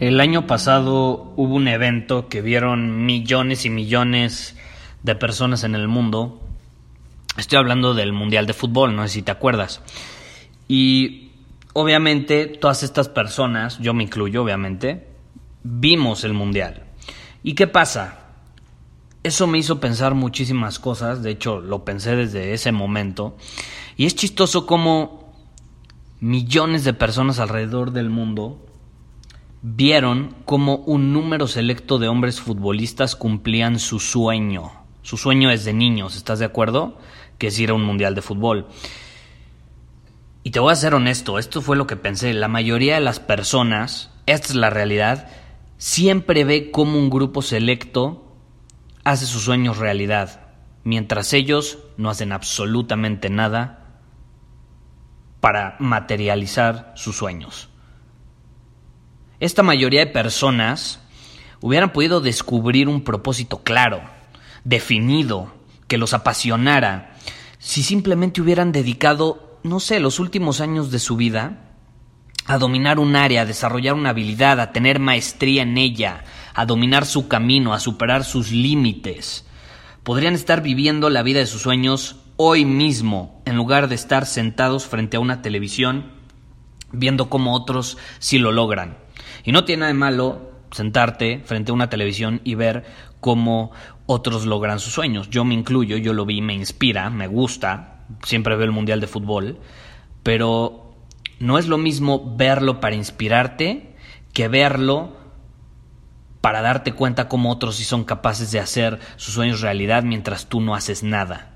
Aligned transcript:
El 0.00 0.20
año 0.20 0.46
pasado 0.46 1.32
hubo 1.34 1.56
un 1.56 1.66
evento 1.66 2.28
que 2.28 2.40
vieron 2.40 3.04
millones 3.04 3.64
y 3.64 3.70
millones 3.70 4.54
de 5.02 5.16
personas 5.16 5.64
en 5.64 5.74
el 5.74 5.88
mundo. 5.88 6.40
Estoy 7.36 7.58
hablando 7.58 7.94
del 7.94 8.12
Mundial 8.12 8.46
de 8.46 8.52
Fútbol, 8.52 8.94
no 8.94 9.02
sé 9.02 9.14
si 9.14 9.22
te 9.22 9.32
acuerdas. 9.32 9.80
Y 10.68 11.32
obviamente 11.72 12.46
todas 12.46 12.84
estas 12.84 13.08
personas, 13.08 13.80
yo 13.80 13.92
me 13.92 14.04
incluyo 14.04 14.44
obviamente, 14.44 15.08
vimos 15.64 16.22
el 16.22 16.32
Mundial. 16.32 16.84
¿Y 17.42 17.54
qué 17.54 17.66
pasa? 17.66 18.20
Eso 19.24 19.48
me 19.48 19.58
hizo 19.58 19.80
pensar 19.80 20.14
muchísimas 20.14 20.78
cosas, 20.78 21.24
de 21.24 21.32
hecho 21.32 21.58
lo 21.58 21.84
pensé 21.84 22.14
desde 22.14 22.52
ese 22.52 22.70
momento. 22.70 23.36
Y 23.96 24.06
es 24.06 24.14
chistoso 24.14 24.64
cómo 24.64 25.34
millones 26.20 26.84
de 26.84 26.92
personas 26.92 27.40
alrededor 27.40 27.90
del 27.90 28.10
mundo 28.10 28.64
vieron 29.62 30.36
cómo 30.44 30.76
un 30.76 31.12
número 31.12 31.48
selecto 31.48 31.98
de 31.98 32.08
hombres 32.08 32.40
futbolistas 32.40 33.16
cumplían 33.16 33.78
su 33.78 33.98
sueño. 33.98 34.72
Su 35.02 35.16
sueño 35.16 35.50
es 35.50 35.64
de 35.64 35.72
niños, 35.72 36.16
¿estás 36.16 36.38
de 36.38 36.44
acuerdo? 36.44 36.98
Que 37.38 37.48
es 37.48 37.58
ir 37.58 37.70
a 37.70 37.74
un 37.74 37.84
mundial 37.84 38.14
de 38.14 38.22
fútbol. 38.22 38.68
Y 40.44 40.50
te 40.50 40.60
voy 40.60 40.72
a 40.72 40.76
ser 40.76 40.94
honesto, 40.94 41.38
esto 41.38 41.60
fue 41.60 41.76
lo 41.76 41.86
que 41.86 41.96
pensé. 41.96 42.32
La 42.32 42.48
mayoría 42.48 42.94
de 42.94 43.00
las 43.00 43.20
personas, 43.20 44.10
esta 44.26 44.48
es 44.48 44.54
la 44.54 44.70
realidad, 44.70 45.28
siempre 45.76 46.44
ve 46.44 46.70
cómo 46.70 46.98
un 46.98 47.10
grupo 47.10 47.42
selecto 47.42 48.24
hace 49.04 49.26
sus 49.26 49.42
sueños 49.42 49.78
realidad, 49.78 50.48
mientras 50.84 51.32
ellos 51.32 51.78
no 51.96 52.10
hacen 52.10 52.32
absolutamente 52.32 53.30
nada 53.30 54.00
para 55.40 55.76
materializar 55.78 56.92
sus 56.96 57.16
sueños 57.16 57.68
esta 59.40 59.62
mayoría 59.62 60.00
de 60.00 60.12
personas 60.12 61.00
hubieran 61.60 61.92
podido 61.92 62.20
descubrir 62.20 62.88
un 62.88 63.02
propósito 63.02 63.62
claro, 63.62 64.02
definido, 64.64 65.52
que 65.86 65.98
los 65.98 66.12
apasionara, 66.12 67.14
si 67.58 67.82
simplemente 67.82 68.40
hubieran 68.40 68.72
dedicado, 68.72 69.58
no 69.62 69.80
sé, 69.80 70.00
los 70.00 70.20
últimos 70.20 70.60
años 70.60 70.90
de 70.90 70.98
su 70.98 71.16
vida 71.16 71.64
a 72.46 72.58
dominar 72.58 72.98
un 72.98 73.14
área, 73.14 73.42
a 73.42 73.46
desarrollar 73.46 73.94
una 73.94 74.10
habilidad, 74.10 74.58
a 74.60 74.72
tener 74.72 74.98
maestría 74.98 75.62
en 75.62 75.76
ella, 75.76 76.24
a 76.54 76.64
dominar 76.64 77.04
su 77.04 77.28
camino, 77.28 77.74
a 77.74 77.80
superar 77.80 78.24
sus 78.24 78.50
límites. 78.50 79.46
Podrían 80.02 80.34
estar 80.34 80.62
viviendo 80.62 81.10
la 81.10 81.22
vida 81.22 81.40
de 81.40 81.46
sus 81.46 81.60
sueños 81.60 82.16
hoy 82.36 82.64
mismo, 82.64 83.42
en 83.44 83.56
lugar 83.56 83.88
de 83.88 83.96
estar 83.96 84.24
sentados 84.24 84.86
frente 84.86 85.18
a 85.18 85.20
una 85.20 85.42
televisión 85.42 86.18
viendo 86.90 87.28
cómo 87.28 87.54
otros 87.54 87.98
sí 88.18 88.38
lo 88.38 88.52
logran. 88.52 88.96
Y 89.44 89.52
no 89.52 89.64
tiene 89.64 89.80
nada 89.80 89.92
de 89.92 89.98
malo 89.98 90.50
sentarte 90.70 91.42
frente 91.44 91.70
a 91.70 91.74
una 91.74 91.88
televisión 91.88 92.40
y 92.44 92.54
ver 92.54 92.84
cómo 93.20 93.72
otros 94.06 94.46
logran 94.46 94.80
sus 94.80 94.92
sueños. 94.92 95.30
Yo 95.30 95.44
me 95.44 95.54
incluyo, 95.54 95.96
yo 95.96 96.12
lo 96.12 96.26
vi, 96.26 96.40
me 96.40 96.54
inspira, 96.54 97.10
me 97.10 97.26
gusta, 97.26 98.06
siempre 98.24 98.56
veo 98.56 98.66
el 98.66 98.72
Mundial 98.72 99.00
de 99.00 99.06
Fútbol, 99.06 99.58
pero 100.22 100.94
no 101.38 101.58
es 101.58 101.68
lo 101.68 101.78
mismo 101.78 102.36
verlo 102.36 102.80
para 102.80 102.96
inspirarte 102.96 103.94
que 104.32 104.48
verlo 104.48 105.16
para 106.40 106.62
darte 106.62 106.92
cuenta 106.92 107.28
cómo 107.28 107.50
otros 107.50 107.76
sí 107.76 107.84
son 107.84 108.04
capaces 108.04 108.52
de 108.52 108.60
hacer 108.60 109.00
sus 109.16 109.34
sueños 109.34 109.60
realidad 109.60 110.04
mientras 110.04 110.46
tú 110.46 110.60
no 110.60 110.74
haces 110.74 111.02
nada. 111.02 111.52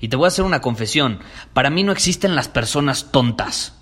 Y 0.00 0.08
te 0.08 0.16
voy 0.16 0.26
a 0.26 0.28
hacer 0.28 0.44
una 0.44 0.60
confesión, 0.60 1.20
para 1.52 1.70
mí 1.70 1.82
no 1.82 1.92
existen 1.92 2.34
las 2.34 2.48
personas 2.48 3.10
tontas. 3.10 3.75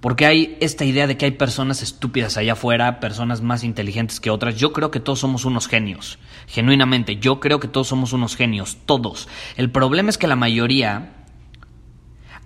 Porque 0.00 0.26
hay 0.26 0.56
esta 0.60 0.84
idea 0.84 1.06
de 1.06 1.16
que 1.16 1.24
hay 1.24 1.30
personas 1.32 1.82
estúpidas 1.82 2.36
allá 2.36 2.52
afuera, 2.52 3.00
personas 3.00 3.40
más 3.40 3.64
inteligentes 3.64 4.20
que 4.20 4.30
otras. 4.30 4.56
Yo 4.56 4.72
creo 4.72 4.90
que 4.90 5.00
todos 5.00 5.20
somos 5.20 5.44
unos 5.44 5.68
genios. 5.68 6.18
Genuinamente, 6.46 7.16
yo 7.16 7.40
creo 7.40 7.60
que 7.60 7.68
todos 7.68 7.88
somos 7.88 8.12
unos 8.12 8.36
genios, 8.36 8.78
todos. 8.86 9.28
El 9.56 9.70
problema 9.70 10.10
es 10.10 10.18
que 10.18 10.26
la 10.26 10.36
mayoría 10.36 11.12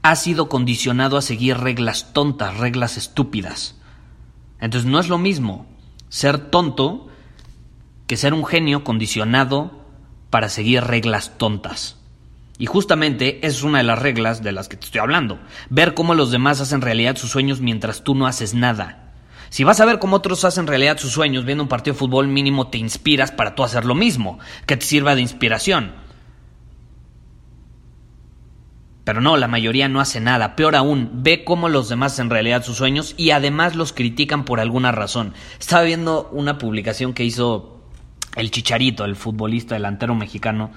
ha 0.03 0.17
sido 0.17 0.49
condicionado 0.49 1.17
a 1.17 1.23
seguir 1.23 1.59
reglas 1.59 2.13
tontas, 2.13 2.57
reglas 2.57 2.97
estúpidas. 2.97 3.77
Entonces 4.61 4.91
no 4.91 5.01
es 5.01 5.09
lo 5.09 5.19
mismo 5.19 5.67
ser 6.09 6.39
tonto 6.51 7.09
que 8.07 8.17
ser 8.17 8.35
un 8.35 8.45
genio 8.45 8.85
condicionado 8.85 9.85
para 10.31 10.49
seguir 10.49 10.83
reglas 10.85 11.39
tontas. 11.39 12.00
Y 12.61 12.67
justamente 12.67 13.45
es 13.47 13.63
una 13.63 13.79
de 13.79 13.85
las 13.85 13.99
reglas 13.99 14.43
de 14.43 14.53
las 14.53 14.69
que 14.69 14.77
te 14.77 14.85
estoy 14.85 15.01
hablando. 15.01 15.41
Ver 15.71 15.95
cómo 15.95 16.15
los 16.15 16.31
demás 16.31 16.61
hacen 16.61 16.83
realidad 16.83 17.17
sus 17.17 17.31
sueños 17.31 17.63
mientras 17.63 18.05
tú 18.05 18.15
no 18.15 18.27
haces 18.27 18.53
nada. 18.53 19.15
Si 19.49 19.65
vas 19.65 19.81
a 19.81 19.87
ver 19.87 19.99
cómo 19.99 20.17
otros 20.17 20.45
hacen 20.45 20.67
realidad 20.67 20.99
sus 20.99 21.11
sueños 21.11 21.47
viendo 21.47 21.65
un 21.65 21.71
partido 21.71 21.95
de 21.95 21.99
fútbol, 21.99 22.29
mínimo 22.29 22.69
te 22.69 22.77
inspiras 22.77 23.33
para 23.33 23.55
tú 23.55 23.65
hacer 23.65 23.87
lo 23.87 23.95
mismo, 23.95 24.39
que 24.67 24.77
te 24.77 24.85
sirva 24.85 25.15
de 25.15 25.23
inspiración. 25.23 25.93
Pero 29.05 29.23
no, 29.23 29.39
la 29.39 29.49
mayoría 29.49 29.89
no 29.89 29.99
hace 29.99 30.21
nada. 30.21 30.55
Peor 30.55 30.77
aún, 30.77 31.23
ve 31.23 31.45
cómo 31.45 31.71
los 31.71 31.89
demás 31.89 32.13
hacen 32.13 32.29
realidad 32.29 32.63
sus 32.63 32.77
sueños 32.77 33.15
y 33.17 33.31
además 33.31 33.75
los 33.75 33.95
critican 33.95 34.45
por 34.45 34.61
alguna 34.61 34.93
razón. 34.93 35.33
Estaba 35.59 35.83
viendo 35.85 36.29
una 36.31 36.59
publicación 36.59 37.15
que 37.15 37.25
hizo 37.25 37.81
el 38.37 38.51
Chicharito, 38.51 39.07
el 39.07 39.17
futbolista 39.17 39.77
delantero 39.77 40.15
mexicano, 40.15 40.73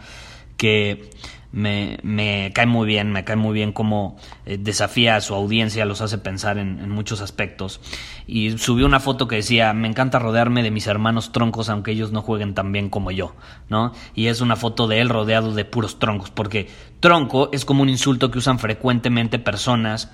que 0.56 1.12
me, 1.54 2.52
cae 2.54 2.66
muy 2.66 2.88
bien, 2.88 3.12
me 3.12 3.24
cae 3.24 3.36
muy 3.36 3.54
bien 3.54 3.72
cómo 3.72 4.18
eh, 4.46 4.58
desafía 4.60 5.16
a 5.16 5.22
su 5.22 5.36
audiencia, 5.36 5.86
los 5.86 6.02
hace 6.02 6.18
pensar 6.18 6.58
en, 6.58 6.80
en, 6.80 6.90
muchos 6.90 7.22
aspectos. 7.22 7.80
Y 8.26 8.58
subió 8.58 8.88
una 8.88 9.00
foto 9.00 9.28
que 9.28 9.36
decía, 9.36 9.72
me 9.74 9.88
encanta 9.88 10.18
rodearme 10.18 10.64
de 10.64 10.72
mis 10.72 10.88
hermanos 10.88 11.32
troncos 11.32 11.70
aunque 11.70 11.92
ellos 11.92 12.12
no 12.12 12.24
jueguen 12.24 12.56
tan 12.56 12.72
bien 12.72 12.90
como 12.90 13.12
yo, 13.12 13.36
¿no? 13.70 13.94
Y 14.16 14.28
es 14.28 14.42
una 14.42 14.56
foto 14.56 14.88
de 14.88 15.00
él 15.00 15.10
rodeado 15.10 15.54
de 15.54 15.64
puros 15.64 16.00
troncos, 16.00 16.32
porque 16.32 16.68
tronco 17.00 17.50
es 17.54 17.66
como 17.66 17.84
un 17.84 17.90
insulto 17.90 18.32
que 18.32 18.40
usan 18.40 18.58
frecuentemente 18.58 19.38
personas 19.38 20.10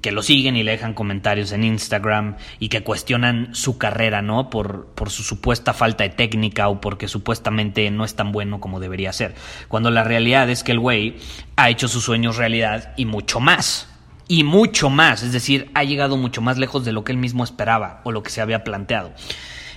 que 0.00 0.12
lo 0.12 0.22
siguen 0.22 0.56
y 0.56 0.62
le 0.62 0.72
dejan 0.72 0.94
comentarios 0.94 1.52
en 1.52 1.64
Instagram 1.64 2.36
y 2.58 2.68
que 2.68 2.82
cuestionan 2.82 3.54
su 3.54 3.78
carrera, 3.78 4.22
¿no? 4.22 4.50
Por, 4.50 4.86
por 4.94 5.10
su 5.10 5.22
supuesta 5.22 5.72
falta 5.72 6.04
de 6.04 6.10
técnica 6.10 6.68
o 6.68 6.80
porque 6.80 7.08
supuestamente 7.08 7.90
no 7.90 8.04
es 8.04 8.14
tan 8.14 8.32
bueno 8.32 8.60
como 8.60 8.80
debería 8.80 9.12
ser. 9.12 9.34
Cuando 9.68 9.90
la 9.90 10.04
realidad 10.04 10.48
es 10.50 10.64
el 10.72 10.80
güey 10.80 11.16
ha 11.56 11.70
hecho 11.70 11.88
sus 11.88 12.04
sueños 12.04 12.36
realidad 12.36 12.92
y 12.96 13.04
mucho 13.04 13.40
más. 13.40 13.88
Y 14.30 14.44
mucho 14.44 14.90
más, 14.90 15.22
es 15.22 15.32
decir, 15.32 15.70
ha 15.74 15.84
llegado 15.84 16.18
mucho 16.18 16.42
más 16.42 16.58
lejos 16.58 16.84
de 16.84 16.92
lo 16.92 17.02
que 17.02 17.12
él 17.12 17.18
mismo 17.18 17.44
esperaba 17.44 18.02
o 18.04 18.12
lo 18.12 18.22
que 18.22 18.30
se 18.30 18.42
había 18.42 18.62
planteado. 18.62 19.12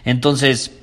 Entonces, 0.04 0.78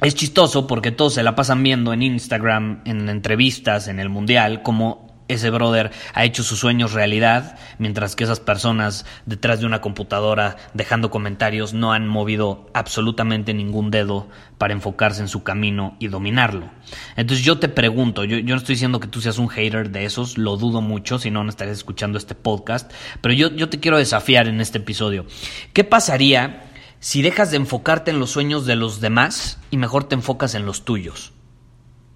es 0.00 0.14
chistoso 0.14 0.66
porque 0.66 0.92
todos 0.92 1.14
se 1.14 1.24
la 1.24 1.34
pasan 1.34 1.62
viendo 1.62 1.92
en 1.92 2.02
Instagram, 2.02 2.82
en 2.84 3.08
entrevistas, 3.08 3.88
en 3.88 3.98
el 3.98 4.08
Mundial, 4.08 4.62
como 4.62 5.09
ese 5.34 5.50
brother 5.50 5.90
ha 6.14 6.24
hecho 6.24 6.42
sus 6.42 6.58
sueños 6.58 6.92
realidad, 6.92 7.58
mientras 7.78 8.16
que 8.16 8.24
esas 8.24 8.40
personas 8.40 9.06
detrás 9.26 9.60
de 9.60 9.66
una 9.66 9.80
computadora 9.80 10.56
dejando 10.74 11.10
comentarios 11.10 11.72
no 11.74 11.92
han 11.92 12.08
movido 12.08 12.68
absolutamente 12.74 13.54
ningún 13.54 13.90
dedo 13.90 14.28
para 14.58 14.74
enfocarse 14.74 15.20
en 15.20 15.28
su 15.28 15.42
camino 15.42 15.96
y 15.98 16.08
dominarlo. 16.08 16.70
Entonces 17.16 17.44
yo 17.44 17.58
te 17.58 17.68
pregunto, 17.68 18.24
yo, 18.24 18.42
no 18.42 18.56
estoy 18.56 18.74
diciendo 18.74 19.00
que 19.00 19.08
tú 19.08 19.20
seas 19.20 19.38
un 19.38 19.48
hater 19.48 19.90
de 19.90 20.04
esos, 20.04 20.38
lo 20.38 20.56
dudo 20.56 20.80
mucho, 20.80 21.18
si 21.18 21.30
no, 21.30 21.44
no 21.44 21.50
estarías 21.50 21.78
escuchando 21.78 22.18
este 22.18 22.34
podcast, 22.34 22.92
pero 23.20 23.34
yo, 23.34 23.50
yo 23.50 23.68
te 23.68 23.80
quiero 23.80 23.98
desafiar 23.98 24.48
en 24.48 24.60
este 24.60 24.78
episodio. 24.78 25.26
¿Qué 25.72 25.84
pasaría 25.84 26.70
si 26.98 27.22
dejas 27.22 27.50
de 27.50 27.56
enfocarte 27.56 28.10
en 28.10 28.18
los 28.18 28.30
sueños 28.30 28.66
de 28.66 28.76
los 28.76 29.00
demás 29.00 29.58
y 29.70 29.76
mejor 29.76 30.04
te 30.04 30.14
enfocas 30.14 30.54
en 30.54 30.66
los 30.66 30.84
tuyos? 30.84 31.32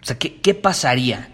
O 0.03 0.07
sea, 0.07 0.19
¿qué, 0.19 0.41
qué 0.41 0.55
pasaría? 0.55 1.34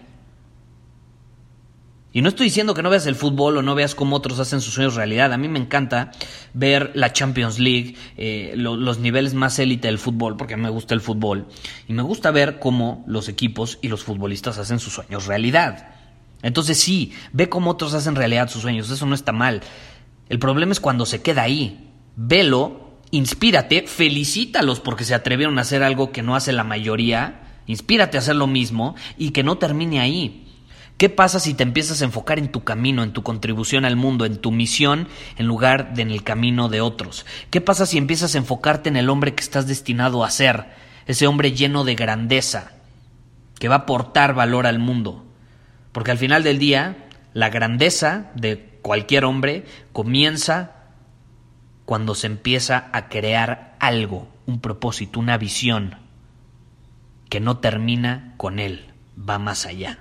Y 2.12 2.22
no 2.22 2.28
estoy 2.28 2.46
diciendo 2.46 2.74
que 2.74 2.82
no 2.82 2.90
veas 2.90 3.06
el 3.06 3.14
fútbol 3.14 3.58
o 3.58 3.62
no 3.62 3.76
veas 3.76 3.94
cómo 3.94 4.16
otros 4.16 4.40
hacen 4.40 4.60
sus 4.60 4.74
sueños 4.74 4.96
realidad. 4.96 5.32
A 5.32 5.36
mí 5.36 5.46
me 5.46 5.60
encanta 5.60 6.10
ver 6.54 6.90
la 6.94 7.12
Champions 7.12 7.60
League, 7.60 7.94
eh, 8.16 8.54
los 8.56 8.98
niveles 8.98 9.34
más 9.34 9.58
élite 9.60 9.86
del 9.86 9.98
fútbol, 9.98 10.36
porque 10.36 10.56
me 10.56 10.70
gusta 10.70 10.94
el 10.94 11.00
fútbol. 11.00 11.46
Y 11.86 11.92
me 11.92 12.02
gusta 12.02 12.32
ver 12.32 12.58
cómo 12.58 13.04
los 13.06 13.28
equipos 13.28 13.78
y 13.80 13.88
los 13.88 14.02
futbolistas 14.02 14.58
hacen 14.58 14.80
sus 14.80 14.94
sueños 14.94 15.26
realidad. 15.26 15.94
Entonces 16.42 16.78
sí, 16.80 17.12
ve 17.32 17.48
cómo 17.48 17.70
otros 17.70 17.94
hacen 17.94 18.16
realidad 18.16 18.48
sus 18.48 18.62
sueños. 18.62 18.90
Eso 18.90 19.06
no 19.06 19.14
está 19.14 19.30
mal. 19.30 19.60
El 20.28 20.40
problema 20.40 20.72
es 20.72 20.80
cuando 20.80 21.06
se 21.06 21.22
queda 21.22 21.42
ahí. 21.42 21.92
Velo, 22.16 22.98
inspírate, 23.12 23.86
felicítalos 23.86 24.80
porque 24.80 25.04
se 25.04 25.14
atrevieron 25.14 25.58
a 25.58 25.62
hacer 25.62 25.84
algo 25.84 26.10
que 26.10 26.22
no 26.22 26.34
hace 26.34 26.52
la 26.52 26.64
mayoría. 26.64 27.62
Inspírate 27.66 28.16
a 28.16 28.20
hacer 28.20 28.34
lo 28.34 28.48
mismo 28.48 28.96
y 29.16 29.30
que 29.30 29.44
no 29.44 29.58
termine 29.58 30.00
ahí. 30.00 30.49
¿Qué 31.00 31.08
pasa 31.08 31.40
si 31.40 31.54
te 31.54 31.62
empiezas 31.62 32.02
a 32.02 32.04
enfocar 32.04 32.38
en 32.38 32.52
tu 32.52 32.62
camino, 32.62 33.02
en 33.02 33.14
tu 33.14 33.22
contribución 33.22 33.86
al 33.86 33.96
mundo, 33.96 34.26
en 34.26 34.36
tu 34.36 34.52
misión, 34.52 35.08
en 35.38 35.46
lugar 35.46 35.94
de 35.94 36.02
en 36.02 36.10
el 36.10 36.22
camino 36.22 36.68
de 36.68 36.82
otros? 36.82 37.24
¿Qué 37.48 37.62
pasa 37.62 37.86
si 37.86 37.96
empiezas 37.96 38.34
a 38.34 38.38
enfocarte 38.38 38.90
en 38.90 38.98
el 38.98 39.08
hombre 39.08 39.34
que 39.34 39.42
estás 39.42 39.66
destinado 39.66 40.22
a 40.22 40.30
ser, 40.30 40.66
ese 41.06 41.26
hombre 41.26 41.52
lleno 41.52 41.84
de 41.84 41.94
grandeza, 41.94 42.72
que 43.58 43.68
va 43.68 43.76
a 43.76 43.78
aportar 43.78 44.34
valor 44.34 44.66
al 44.66 44.78
mundo? 44.78 45.24
Porque 45.92 46.10
al 46.10 46.18
final 46.18 46.42
del 46.42 46.58
día, 46.58 47.08
la 47.32 47.48
grandeza 47.48 48.30
de 48.34 48.78
cualquier 48.82 49.24
hombre 49.24 49.64
comienza 49.94 50.72
cuando 51.86 52.14
se 52.14 52.26
empieza 52.26 52.90
a 52.92 53.08
crear 53.08 53.74
algo, 53.80 54.28
un 54.44 54.60
propósito, 54.60 55.18
una 55.18 55.38
visión, 55.38 55.96
que 57.30 57.40
no 57.40 57.56
termina 57.56 58.34
con 58.36 58.58
él, 58.58 58.92
va 59.16 59.38
más 59.38 59.64
allá. 59.64 60.00